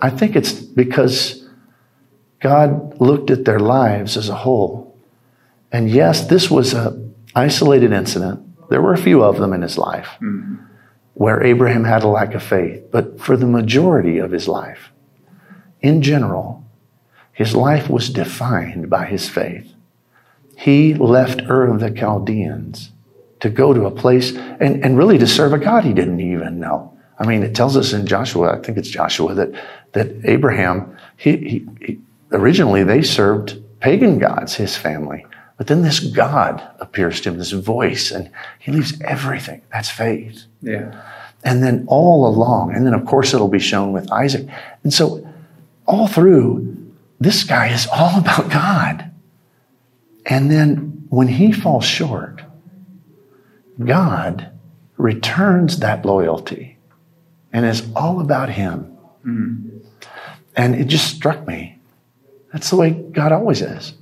I 0.01 0.11
think 0.11 0.37
it's 0.37 0.53
because 0.53 1.47
God 2.41 3.01
looked 3.01 3.31
at 3.31 3.45
their 3.45 3.61
lives 3.61 4.17
as 4.17 4.29
a 4.29 4.35
whole. 4.35 4.97
And 5.73 5.91
yes, 5.91 6.27
this 6.27 6.51
was 6.51 6.73
an 6.73 7.15
isolated 7.35 7.93
incident. 7.93 8.69
There 8.71 8.81
were 8.83 8.95
a 8.95 8.99
few 8.99 9.23
of 9.23 9.39
them 9.39 9.53
in 9.53 9.63
his 9.63 9.77
life 9.79 10.09
Mm-hmm. 10.21 10.55
where 11.15 11.43
Abraham 11.43 11.85
had 11.85 12.03
a 12.03 12.09
lack 12.09 12.35
of 12.35 12.43
faith. 12.43 12.85
But 12.91 13.21
for 13.21 13.37
the 13.37 13.47
majority 13.47 14.19
of 14.19 14.31
his 14.33 14.49
life, 14.49 14.91
in 15.81 16.03
general, 16.03 16.65
his 17.33 17.55
life 17.55 17.89
was 17.91 18.09
defined 18.11 18.89
by 18.89 19.07
his 19.07 19.29
faith. 19.29 19.73
He 20.57 20.95
left 20.95 21.43
Ur 21.43 21.67
of 21.67 21.81
the 21.81 21.91
Chaldeans 21.91 22.93
to 23.41 23.49
go 23.49 23.73
to 23.73 23.87
a 23.87 23.91
place 23.91 24.33
and, 24.37 24.85
and 24.85 24.99
really 24.99 25.19
to 25.19 25.27
serve 25.27 25.53
a 25.53 25.59
God 25.59 25.85
he 25.85 25.93
didn't 25.95 26.21
even 26.21 26.61
know. 26.61 26.93
I 27.21 27.27
mean, 27.27 27.43
it 27.43 27.55
tells 27.55 27.77
us 27.77 27.93
in 27.93 28.07
Joshua, 28.07 28.57
I 28.57 28.63
think 28.63 28.79
it's 28.79 28.89
Joshua, 28.89 29.35
that, 29.35 29.53
that 29.93 30.09
Abraham, 30.25 30.97
he, 31.19 31.37
he, 31.37 31.69
he 31.83 32.01
originally 32.33 32.83
they 32.83 33.03
served 33.03 33.63
pagan 33.81 34.19
gods, 34.19 34.55
his 34.55 34.75
family. 34.77 35.27
But 35.59 35.67
then 35.67 35.83
this 35.83 36.01
God 36.01 36.67
appears 36.81 37.21
to 37.21 37.29
him, 37.29 37.37
this 37.37 37.53
voice, 37.53 38.11
and 38.11 38.31
he 38.59 38.73
leaves 38.73 38.99
everything. 39.03 39.61
That's 39.71 39.91
faith. 39.91 40.45
Yeah. 40.63 40.99
And 41.45 41.63
then 41.63 41.85
all 41.89 42.27
along, 42.27 42.75
and 42.75 42.87
then 42.87 42.95
of 42.95 43.05
course 43.05 43.35
it'll 43.35 43.49
be 43.49 43.59
shown 43.59 43.93
with 43.93 44.11
Isaac. 44.11 44.49
And 44.83 44.93
so 44.93 45.27
all 45.87 46.07
through, 46.07 46.95
this 47.19 47.45
guy 47.45 47.69
is 47.69 47.87
all 47.93 48.19
about 48.19 48.51
God. 48.51 49.11
And 50.25 50.51
then 50.51 51.05
when 51.11 51.29
he 51.29 51.53
falls 51.53 51.85
short, 51.85 52.43
God 53.85 54.51
returns 54.97 55.81
that 55.81 56.07
loyalty 56.07 56.79
and 57.53 57.65
it's 57.65 57.83
all 57.95 58.21
about 58.21 58.51
him. 58.51 58.85
Hmm. 59.23 59.79
And 60.57 60.75
it 60.75 60.87
just 60.87 61.15
struck 61.15 61.47
me. 61.47 61.79
That's 62.53 62.71
the 62.71 62.77
way 62.77 62.91
God 62.91 63.33
always 63.33 63.63
is. 63.63 63.95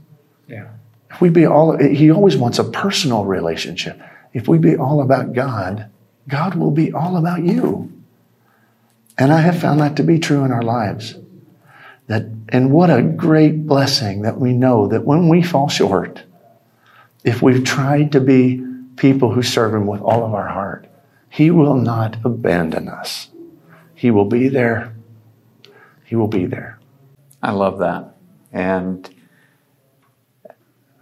Yeah. 0.49 0.69
If 1.11 1.21
we 1.21 1.29
be 1.31 1.47
all, 1.47 1.77
he 1.77 2.11
always 2.11 2.37
wants 2.37 2.59
a 2.59 2.65
personal 2.65 3.25
relationship. 3.25 4.01
If 4.33 4.49
we 4.49 4.59
be 4.59 4.77
all 4.77 5.03
about 5.03 5.33
God, 5.33 5.91
God 6.27 6.55
will 6.55 6.71
be 6.71 6.93
all 6.93 7.17
about 7.17 7.43
you. 7.43 7.93
And 9.17 9.33
I 9.33 9.41
have 9.41 9.61
found 9.61 9.81
that 9.81 9.97
to 9.97 10.03
be 10.03 10.19
true 10.19 10.45
in 10.45 10.53
our 10.53 10.63
lives. 10.63 11.17
That, 12.07 12.27
and 12.51 12.71
what 12.71 12.91
a 12.91 13.03
great 13.03 13.67
blessing 13.67 14.23
that 14.23 14.39
we 14.39 14.53
know 14.53 14.87
that 14.89 15.05
when 15.05 15.29
we 15.29 15.43
fall 15.43 15.69
short, 15.69 16.23
if 17.25 17.43
we've 17.43 17.65
tried 17.65 18.13
to 18.13 18.21
be 18.21 18.65
people 18.97 19.33
who 19.33 19.43
serve 19.43 19.75
Him 19.75 19.87
with 19.87 20.01
all 20.01 20.25
of 20.25 20.35
our 20.35 20.49
heart, 20.49 20.87
He 21.29 21.51
will 21.51 21.75
not 21.75 22.17
abandon 22.25 22.89
us. 22.89 23.29
He 23.99 24.13
will 24.13 24.27
be 24.27 24.47
there. 24.47 24.95
He 26.05 26.15
will 26.15 26.29
be 26.29 26.47
there. 26.47 26.79
I 27.43 27.51
love 27.51 27.81
that. 27.81 28.15
And 28.53 29.13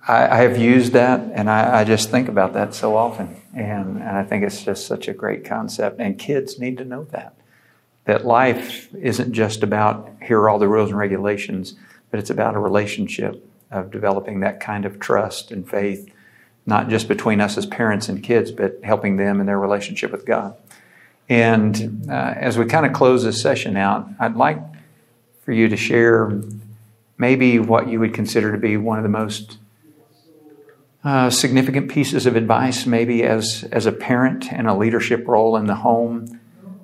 I, 0.08 0.26
I 0.28 0.36
have 0.38 0.56
used 0.56 0.94
that 0.94 1.20
and 1.34 1.50
I, 1.50 1.80
I, 1.80 1.84
just 1.84 2.10
think 2.10 2.26
about 2.26 2.54
that 2.54 2.72
so 2.72 2.96
often. 2.96 3.36
And, 3.54 3.98
and 3.98 4.16
I 4.16 4.24
think 4.24 4.44
it's 4.44 4.64
just 4.64 4.86
such 4.86 5.08
a 5.08 5.12
great 5.12 5.44
concept. 5.44 6.00
And 6.00 6.18
kids 6.18 6.58
need 6.58 6.78
to 6.78 6.86
know 6.86 7.04
that. 7.10 7.36
That 8.06 8.24
life 8.24 8.88
isn't 8.94 9.34
just 9.34 9.62
about 9.62 10.10
here 10.22 10.40
are 10.40 10.48
all 10.48 10.58
the 10.58 10.66
rules 10.66 10.88
and 10.88 10.98
regulations, 10.98 11.74
but 12.10 12.18
it's 12.18 12.30
about 12.30 12.54
a 12.54 12.58
relationship 12.58 13.46
of 13.70 13.90
developing 13.90 14.40
that 14.40 14.58
kind 14.58 14.86
of 14.86 14.98
trust 14.98 15.52
and 15.52 15.68
faith, 15.68 16.08
not 16.64 16.88
just 16.88 17.08
between 17.08 17.42
us 17.42 17.58
as 17.58 17.66
parents 17.66 18.08
and 18.08 18.22
kids, 18.22 18.52
but 18.52 18.80
helping 18.82 19.18
them 19.18 19.38
in 19.38 19.44
their 19.44 19.60
relationship 19.60 20.12
with 20.12 20.24
God. 20.24 20.56
And 21.28 22.06
uh, 22.08 22.34
as 22.36 22.56
we 22.56 22.66
kind 22.66 22.86
of 22.86 22.92
close 22.92 23.24
this 23.24 23.40
session 23.40 23.76
out, 23.76 24.08
I'd 24.18 24.36
like 24.36 24.58
for 25.44 25.52
you 25.52 25.68
to 25.68 25.76
share 25.76 26.40
maybe 27.18 27.58
what 27.58 27.88
you 27.88 28.00
would 28.00 28.14
consider 28.14 28.52
to 28.52 28.58
be 28.58 28.76
one 28.76 28.98
of 28.98 29.02
the 29.02 29.08
most 29.08 29.58
uh, 31.04 31.30
significant 31.30 31.90
pieces 31.90 32.26
of 32.26 32.36
advice, 32.36 32.84
maybe 32.84 33.22
as, 33.22 33.64
as 33.70 33.86
a 33.86 33.92
parent 33.92 34.52
and 34.52 34.68
a 34.68 34.74
leadership 34.74 35.26
role 35.26 35.56
in 35.56 35.66
the 35.66 35.76
home, 35.76 36.40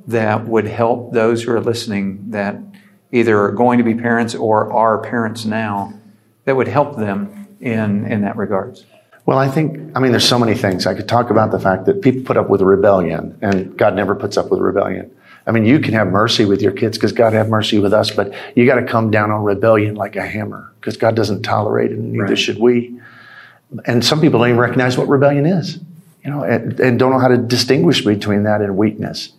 that 0.07 0.47
would 0.47 0.67
help 0.67 1.13
those 1.13 1.43
who 1.43 1.53
are 1.53 1.61
listening 1.61 2.31
that 2.31 2.57
either 3.11 3.41
are 3.41 3.53
going 3.53 3.79
to 3.79 3.85
be 3.85 3.95
parents 3.95 4.35
or 4.35 4.73
are 4.73 4.99
parents 4.99 5.45
now, 5.45 5.93
that 6.45 6.57
would 6.57 6.69
help 6.69 6.97
them 6.97 7.49
in, 7.61 8.07
in 8.07 8.23
that 8.23 8.37
regards. 8.37 8.85
Well, 9.25 9.39
I 9.39 9.49
think, 9.49 9.97
I 9.97 10.01
mean, 10.01 10.11
there's 10.11 10.29
so 10.29 10.39
many 10.39 10.55
things. 10.55 10.87
I 10.87 10.95
could 10.95 11.09
talk 11.09 11.31
about 11.31 11.53
the 11.53 11.61
fact 11.61 11.87
that 11.87 12.03
people 12.03 12.23
put 12.23 12.37
up 12.37 12.49
with 12.49 12.61
rebellion, 12.61 13.39
and 13.41 13.77
God 13.77 13.95
never 13.95 14.15
puts 14.15 14.37
up 14.37 14.51
with 14.51 14.61
rebellion. 14.61 15.11
I 15.47 15.53
mean, 15.53 15.65
you 15.65 15.79
can 15.81 15.95
have 15.95 16.09
mercy 16.09 16.45
with 16.45 16.61
your 16.63 16.73
kids 16.73 16.97
because 16.99 17.13
God 17.13 17.33
have 17.33 17.49
mercy 17.49 17.79
with 17.79 17.93
us, 17.93 18.11
but 18.11 18.33
you 18.57 18.67
got 18.67 18.77
to 18.77 18.85
come 18.87 19.11
down 19.11 19.31
on 19.31 19.43
rebellion 19.45 19.95
like 19.95 20.17
a 20.17 20.27
hammer 20.27 20.73
because 20.81 20.97
God 20.97 21.15
doesn't 21.15 21.43
tolerate 21.43 21.93
it, 21.93 21.99
and 21.99 22.13
neither 22.13 22.25
Right. 22.27 22.39
should 22.39 22.59
we. 22.59 22.99
And 23.87 24.05
some 24.05 24.21
people 24.21 24.39
don't 24.41 24.49
even 24.49 24.61
recognize 24.61 24.99
what 24.99 25.09
rebellion 25.09 25.47
is, 25.47 25.79
you 26.25 26.31
know, 26.31 26.43
and, 26.43 26.79
and 26.79 26.99
don't 26.99 27.11
know 27.11 27.19
how 27.19 27.29
to 27.29 27.39
distinguish 27.39 28.05
between 28.05 28.43
that 28.43 28.61
and 28.61 28.77
weakness. 28.77 29.33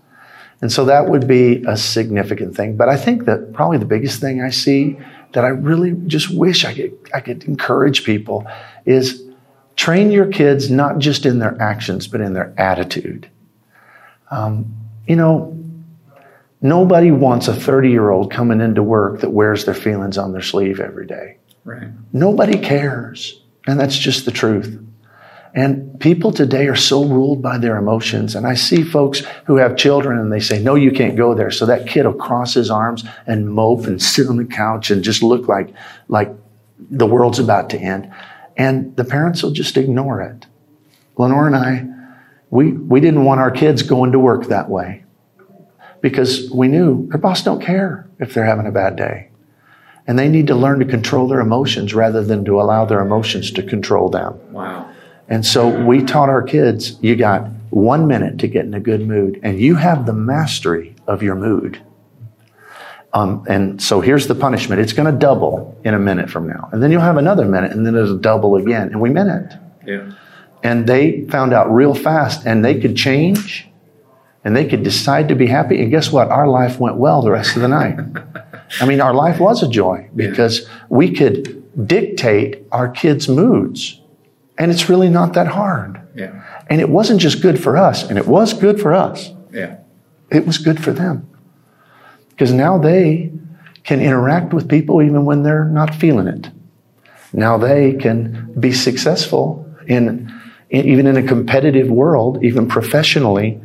And 0.62 0.72
so 0.72 0.86
that 0.86 1.10
would 1.10 1.28
be 1.28 1.64
a 1.68 1.76
significant 1.78 2.56
thing. 2.56 2.78
But 2.78 2.88
I 2.90 2.96
think 2.98 3.26
that 3.26 3.54
probably 3.54 3.78
the 3.78 3.86
biggest 3.86 4.22
thing 4.22 4.42
I 4.42 4.50
see 4.50 4.98
that 5.34 5.44
I 5.44 5.50
really 5.50 5.92
just 6.08 6.34
wish 6.34 6.64
I 6.64 6.74
could, 6.74 6.98
I 7.14 7.20
could 7.20 7.44
encourage 7.44 8.06
people 8.06 8.46
is 8.86 9.22
train 9.76 10.12
your 10.12 10.28
kids 10.28 10.70
not 10.70 11.00
just 11.00 11.26
in 11.26 11.40
their 11.40 11.60
actions, 11.62 12.08
but 12.08 12.22
in 12.22 12.34
their 12.34 12.54
attitude. 12.58 13.30
Um, 14.32 14.74
you 15.08 15.16
know, 15.16 15.58
nobody 16.62 17.12
wants 17.12 17.48
a 17.48 17.54
30 17.54 17.90
year 17.90 18.10
old 18.10 18.32
coming 18.32 18.62
into 18.62 18.84
work 18.84 19.22
that 19.22 19.32
wears 19.32 19.66
their 19.66 19.74
feelings 19.74 20.18
on 20.18 20.32
their 20.32 20.42
sleeve 20.42 20.80
every 20.80 21.06
day. 21.06 21.38
Right. 21.66 21.90
Nobody 22.12 22.58
cares. 22.58 23.42
And 23.68 23.80
that's 23.80 23.98
just 23.98 24.26
the 24.26 24.32
truth. 24.32 24.80
And 25.56 26.00
people 26.00 26.32
today 26.32 26.68
are 26.68 26.76
so 26.76 27.06
ruled 27.06 27.44
by 27.44 27.60
their 27.60 27.78
emotions. 27.78 28.34
And 28.34 28.48
I 28.48 28.56
see 28.56 28.82
folks 28.82 29.22
who 29.46 29.58
have 29.58 29.78
children 29.78 30.18
and 30.18 30.34
they 30.34 30.40
say, 30.40 30.62
no, 30.62 30.74
you 30.74 30.92
can't 30.92 31.16
go 31.16 31.36
there. 31.36 31.52
So 31.52 31.68
that 31.68 31.88
kid 31.88 32.06
will 32.06 32.14
cross 32.14 32.56
his 32.56 32.72
arms 32.72 33.04
and 33.28 33.50
mope 33.50 33.86
and 33.86 34.02
sit 34.02 34.28
on 34.28 34.38
the 34.38 34.46
couch 34.46 34.90
and 34.90 35.04
just 35.04 35.22
look 35.22 35.48
like, 35.48 35.72
like 36.08 36.32
the 36.80 37.06
world's 37.06 37.38
about 37.38 37.70
to 37.70 37.78
end. 37.78 38.12
And 38.58 38.96
the 38.96 39.06
parents 39.06 39.44
will 39.44 39.52
just 39.52 39.78
ignore 39.78 40.22
it. 40.22 40.46
Lenore 41.18 41.48
and 41.48 41.56
I, 41.56 41.86
we, 42.50 42.72
we 42.72 43.00
didn't 43.00 43.26
want 43.26 43.40
our 43.40 43.52
kids 43.52 43.82
going 43.82 44.12
to 44.12 44.20
work 44.20 44.48
that 44.48 44.70
way 44.70 45.04
because 46.02 46.52
we 46.52 46.68
knew 46.68 47.08
their 47.12 47.18
boss 47.18 47.44
don't 47.44 47.62
care 47.62 48.08
if 48.20 48.34
they're 48.34 48.46
having 48.46 48.68
a 48.68 48.72
bad 48.72 48.96
day. 48.96 49.30
And 50.06 50.20
they 50.20 50.28
need 50.28 50.48
to 50.48 50.56
learn 50.56 50.80
to 50.80 50.86
control 50.86 51.28
their 51.28 51.40
emotions 51.40 51.94
rather 51.94 52.22
than 52.22 52.44
to 52.46 52.60
allow 52.60 52.86
their 52.86 53.00
emotions 53.00 53.52
to 53.52 53.64
control 53.64 54.10
them. 54.10 54.38
Wow. 54.52 54.90
And 55.30 55.46
so 55.46 55.84
we 55.86 56.04
taught 56.04 56.30
our 56.30 56.44
kids 56.44 56.98
you 57.02 57.16
got 57.16 57.48
one 57.70 58.06
minute 58.06 58.38
to 58.40 58.48
get 58.48 58.66
in 58.66 58.74
a 58.74 58.80
good 58.80 59.08
mood, 59.08 59.40
and 59.42 59.60
you 59.60 59.76
have 59.76 60.06
the 60.06 60.14
mastery 60.14 60.96
of 61.08 61.24
your 61.24 61.36
mood. 61.36 61.82
Um, 63.14 63.46
and 63.48 63.80
so 63.82 64.02
here's 64.02 64.26
the 64.28 64.36
punishment 64.36 64.82
it's 64.82 64.94
going 64.94 65.12
to 65.12 65.18
double 65.18 65.80
in 65.84 65.94
a 65.94 66.00
minute 66.00 66.30
from 66.30 66.48
now. 66.48 66.70
And 66.72 66.82
then 66.82 66.92
you'll 66.92 67.02
have 67.02 67.18
another 67.18 67.46
minute, 67.46 67.72
and 67.72 67.86
then 67.86 67.96
it'll 67.96 68.18
double 68.18 68.56
again. 68.56 68.88
And 68.88 69.00
we 69.00 69.10
meant 69.10 69.30
it. 69.30 69.60
Yeah. 69.86 70.12
And 70.64 70.88
they 70.88 71.26
found 71.26 71.54
out 71.54 71.72
real 71.72 71.94
fast, 71.94 72.46
and 72.46 72.66
they 72.66 72.80
could 72.80 72.96
change, 72.96 73.68
and 74.44 74.56
they 74.56 74.66
could 74.66 74.82
decide 74.84 75.28
to 75.30 75.36
be 75.36 75.46
happy. 75.46 75.80
And 75.82 75.92
guess 75.92 76.12
what? 76.12 76.30
Our 76.30 76.48
life 76.48 76.80
went 76.80 76.96
well 76.98 77.22
the 77.22 77.32
rest 77.32 77.56
of 77.56 77.62
the 77.62 77.68
night. 77.68 78.00
I 78.82 78.86
mean, 78.86 79.00
our 79.02 79.14
life 79.14 79.40
was 79.40 79.62
a 79.62 79.68
joy 79.70 80.10
because 80.16 80.68
we 80.90 81.14
could 81.14 81.64
dictate 81.88 82.64
our 82.72 82.90
kids' 82.90 83.28
moods. 83.30 84.00
And 84.58 84.72
it's 84.72 84.90
really 84.90 85.10
not 85.10 85.34
that 85.34 85.48
hard. 85.48 86.02
Yeah. 86.16 86.44
And 86.70 86.80
it 86.82 86.90
wasn't 86.90 87.20
just 87.20 87.42
good 87.42 87.62
for 87.62 87.78
us, 87.78 88.08
and 88.10 88.18
it 88.18 88.26
was 88.28 88.54
good 88.54 88.80
for 88.82 88.94
us, 88.94 89.32
Yeah. 89.52 89.78
it 90.32 90.48
was 90.48 90.58
good 90.58 90.82
for 90.84 90.92
them. 90.94 91.28
Because 92.34 92.52
now 92.52 92.78
they 92.78 93.32
can 93.84 94.02
interact 94.02 94.54
with 94.54 94.70
people 94.70 95.02
even 95.02 95.26
when 95.26 95.44
they're 95.44 95.66
not 95.66 95.94
feeling 95.94 96.28
it. 96.28 96.50
Now 97.34 97.58
they 97.58 97.94
can 97.94 98.54
be 98.60 98.72
successful 98.72 99.70
in, 99.88 100.32
in 100.70 100.86
even 100.86 101.08
in 101.08 101.18
a 101.18 101.24
competitive 101.24 101.90
world, 101.90 102.44
even 102.44 102.68
professionally, 102.68 103.62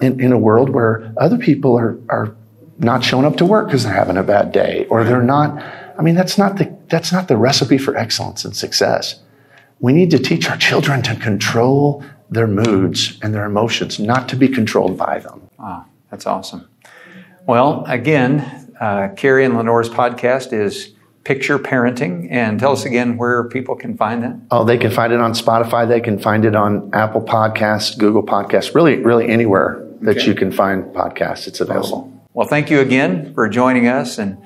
in, 0.00 0.20
in 0.20 0.32
a 0.32 0.38
world 0.38 0.70
where 0.70 1.12
other 1.16 1.38
people 1.38 1.76
are, 1.76 1.98
are 2.08 2.36
not 2.78 3.02
showing 3.02 3.24
up 3.24 3.36
to 3.36 3.46
work 3.46 3.66
because 3.66 3.84
they're 3.84 3.92
having 3.92 4.16
a 4.16 4.22
bad 4.22 4.52
day 4.52 4.86
or 4.90 5.04
they're 5.04 5.22
not. 5.22 5.62
I 5.98 6.02
mean, 6.02 6.14
that's 6.14 6.36
not 6.36 6.56
the, 6.56 6.76
that's 6.88 7.12
not 7.12 7.28
the 7.28 7.36
recipe 7.36 7.78
for 7.78 7.96
excellence 7.96 8.44
and 8.44 8.54
success. 8.54 9.20
We 9.80 9.92
need 9.92 10.10
to 10.10 10.18
teach 10.18 10.48
our 10.48 10.56
children 10.56 11.02
to 11.02 11.16
control 11.16 12.04
their 12.30 12.46
moods 12.46 13.18
and 13.22 13.34
their 13.34 13.44
emotions, 13.44 13.98
not 13.98 14.28
to 14.28 14.36
be 14.36 14.48
controlled 14.48 14.98
by 14.98 15.20
them. 15.20 15.48
Wow, 15.58 15.86
that's 16.10 16.26
awesome. 16.26 16.68
Well, 17.46 17.84
again, 17.86 18.40
uh, 18.80 19.08
Carrie 19.16 19.44
and 19.44 19.56
Lenore's 19.56 19.88
podcast 19.88 20.52
is 20.52 20.92
Picture 21.24 21.58
Parenting. 21.58 22.28
And 22.30 22.58
tell 22.58 22.72
us 22.72 22.84
again 22.84 23.16
where 23.16 23.44
people 23.44 23.76
can 23.76 23.96
find 23.96 24.22
that. 24.24 24.36
Oh, 24.50 24.64
they 24.64 24.78
can 24.78 24.90
find 24.90 25.12
it 25.12 25.20
on 25.20 25.32
Spotify. 25.32 25.86
They 25.88 26.00
can 26.00 26.18
find 26.18 26.44
it 26.44 26.54
on 26.56 26.90
Apple 26.92 27.20
Podcasts, 27.22 27.96
Google 27.96 28.22
Podcasts, 28.24 28.74
really, 28.74 28.96
really 28.96 29.28
anywhere 29.28 29.82
that 30.02 30.18
Okay. 30.18 30.26
you 30.26 30.34
can 30.34 30.50
find 30.52 30.84
podcasts. 30.94 31.46
It's 31.46 31.60
available. 31.60 31.98
Awesome. 31.98 32.20
Well, 32.34 32.46
thank 32.48 32.70
you 32.70 32.80
again 32.80 33.32
for 33.34 33.48
joining 33.48 33.86
us. 33.88 34.18
And 34.18 34.38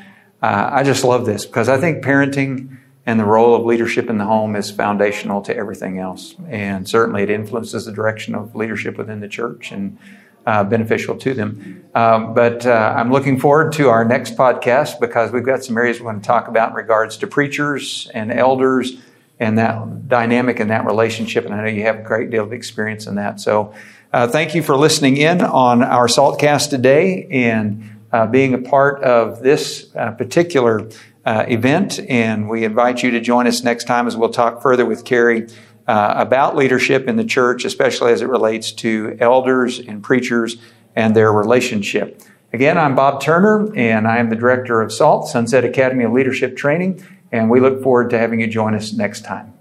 uh, 0.42 0.69
I 0.73 0.83
just 0.85 1.02
love 1.04 1.26
this 1.26 1.45
because 1.47 1.69
I 1.69 1.78
think 1.78 2.04
parenting 2.04 2.76
and 3.07 3.19
the 3.19 3.25
role 3.25 3.54
of 3.54 3.64
leadership 3.64 4.09
in 4.11 4.19
the 4.19 4.25
home 4.26 4.54
is 4.54 4.71
foundational 4.71 5.40
to 5.42 5.57
everything 5.57 5.99
else. 5.99 6.35
And 6.49 6.88
certainly 6.88 7.23
it 7.23 7.30
influences 7.30 7.87
the 7.87 7.92
direction 7.92 8.35
of 8.35 8.54
leadership 8.54 8.97
within 8.99 9.21
the 9.21 9.28
church 9.28 9.73
and 9.73 9.99
uh, 10.47 10.64
beneficial 10.64 11.16
to 11.16 11.35
them. 11.35 11.85
Um, 11.94 12.35
but 12.35 12.66
uh, 12.66 12.94
I'm 12.97 13.11
looking 13.11 13.38
forward 13.38 13.73
to 13.75 13.88
our 13.88 14.04
next 14.04 14.37
podcast 14.37 15.00
because 15.00 15.32
we've 15.32 15.44
got 15.44 15.64
some 15.64 15.76
areas 15.76 16.00
we 16.00 16.06
want 16.06 16.23
to 16.23 16.26
talk 16.26 16.49
about 16.49 16.70
in 16.70 16.76
regards 16.76 17.16
to 17.18 17.26
preachers 17.26 18.11
and 18.14 18.32
elders 18.32 18.97
and 19.38 19.59
that 19.59 20.09
dynamic 20.09 20.61
and 20.61 20.70
that 20.70 20.85
relationship. 20.85 21.47
And 21.47 21.54
I 21.54 21.64
know 21.64 21.70
you 21.70 21.82
have 21.82 22.00
a 22.00 22.02
great 22.02 22.30
deal 22.30 22.44
of 22.44 22.52
experience 22.52 23.06
in 23.06 23.16
that. 23.16 23.40
So 23.40 23.75
uh, 24.12 24.28
thank 24.28 24.54
you 24.54 24.62
for 24.62 24.76
listening 24.76 25.16
in 25.16 25.40
on 25.40 25.82
our 25.82 26.06
Saltcast 26.06 26.70
today 26.70 27.26
and 27.30 27.88
uh, 28.12 28.26
being 28.26 28.54
a 28.54 28.59
part 28.59 29.02
of 29.02 29.40
this 29.40 29.94
uh, 29.97 30.12
particular 30.12 30.88
uh, 31.25 31.44
event. 31.49 32.00
And 32.09 32.49
we 32.49 32.64
invite 32.64 33.02
you 33.02 33.11
to 33.12 33.20
join 33.20 33.47
us 33.47 33.62
next 33.62 33.85
time 33.85 34.06
as 34.06 34.16
we'll 34.16 34.30
talk 34.30 34.62
further 34.62 34.85
with 34.85 35.04
Carrie 35.04 35.47
uh, 35.90 36.14
about 36.16 36.54
leadership 36.54 37.09
in 37.09 37.16
the 37.16 37.25
church, 37.25 37.64
especially 37.64 38.12
as 38.12 38.23
it 38.23 38.28
relates 38.28 38.70
to 38.70 39.16
elders 39.18 39.80
and 39.80 40.04
preachers 40.04 40.56
and 40.94 41.16
their 41.16 41.32
relationship. 41.32 42.23
Again, 42.52 42.78
I'm 42.78 42.94
Bob 42.94 43.20
Turner, 43.20 43.73
and 43.75 44.06
I 44.06 44.18
am 44.18 44.30
the 44.30 44.37
director 44.37 44.80
of 44.82 44.92
SALT, 44.92 45.26
Sunset 45.26 45.64
Academy 45.64 46.04
of 46.04 46.12
Leadership 46.12 46.56
Training, 46.56 47.04
and 47.32 47.50
we 47.50 47.59
look 47.59 47.82
forward 47.82 48.11
to 48.11 48.18
having 48.18 48.38
you 48.38 48.47
join 48.47 48.76
us 48.76 48.92
next 48.92 49.25
time. 49.25 49.52